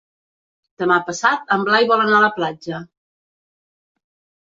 [0.83, 2.81] Demà passat en Blai vol anar a la platja.